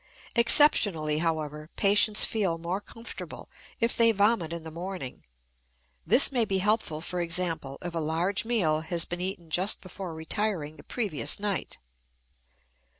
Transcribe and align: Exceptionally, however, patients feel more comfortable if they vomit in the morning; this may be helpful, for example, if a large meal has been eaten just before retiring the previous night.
Exceptionally, 0.35 1.19
however, 1.19 1.69
patients 1.75 2.25
feel 2.25 2.57
more 2.57 2.81
comfortable 2.81 3.49
if 3.79 3.95
they 3.95 4.11
vomit 4.11 4.51
in 4.51 4.63
the 4.63 4.71
morning; 4.71 5.23
this 6.07 6.31
may 6.31 6.43
be 6.43 6.57
helpful, 6.57 7.01
for 7.01 7.21
example, 7.21 7.77
if 7.83 7.93
a 7.93 7.99
large 7.99 8.43
meal 8.43 8.79
has 8.81 9.05
been 9.05 9.21
eaten 9.21 9.51
just 9.51 9.79
before 9.79 10.15
retiring 10.15 10.77
the 10.77 10.83
previous 10.83 11.39
night. 11.39 11.77